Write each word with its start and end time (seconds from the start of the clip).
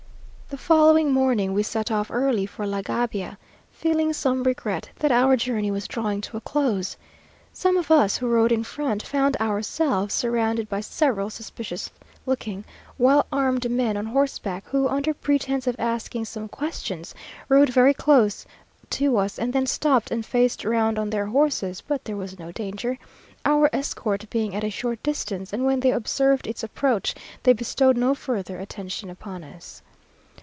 The 0.49 0.57
following 0.57 1.13
morning 1.13 1.53
we 1.53 1.63
set 1.63 1.91
off 1.91 2.11
early 2.11 2.45
for 2.45 2.67
La 2.67 2.81
Gabia, 2.81 3.37
feeling 3.71 4.11
some 4.11 4.43
regret 4.43 4.89
that 4.99 5.09
our 5.09 5.37
journey 5.37 5.71
was 5.71 5.87
drawing 5.87 6.19
to 6.19 6.35
a 6.35 6.41
close. 6.41 6.97
Some 7.53 7.77
of 7.77 7.89
us, 7.89 8.17
who 8.17 8.27
rode 8.27 8.51
in 8.51 8.65
front, 8.65 9.01
found 9.01 9.37
ourselves 9.37 10.13
surrounded 10.13 10.67
by 10.67 10.81
several 10.81 11.29
suspicious 11.29 11.89
looking, 12.25 12.65
well 12.97 13.27
armed 13.31 13.71
men 13.71 13.95
on 13.95 14.07
horseback, 14.07 14.65
who, 14.67 14.89
under 14.89 15.13
pretence 15.13 15.67
of 15.67 15.77
asking 15.79 16.25
some 16.25 16.49
questions, 16.49 17.15
rode 17.47 17.69
very 17.69 17.93
close 17.93 18.45
to 18.89 19.15
us, 19.15 19.39
and 19.39 19.53
then 19.53 19.65
stopped 19.65 20.11
and 20.11 20.25
faced 20.25 20.65
round 20.65 20.99
on 20.99 21.11
their 21.11 21.27
horses 21.27 21.79
but 21.79 22.03
there 22.03 22.17
was 22.17 22.37
no 22.37 22.51
danger, 22.51 22.99
our 23.45 23.69
escort 23.73 24.29
being 24.29 24.53
at 24.53 24.65
a 24.65 24.69
short 24.69 25.01
distance, 25.01 25.53
and 25.53 25.63
when 25.63 25.79
they 25.79 25.91
observed 25.91 26.45
its 26.45 26.61
approach, 26.61 27.15
they 27.43 27.53
bestowed 27.53 27.95
no 27.95 28.13
further 28.13 28.59
attention 28.59 29.09
upon 29.09 29.45
us. 29.45 29.81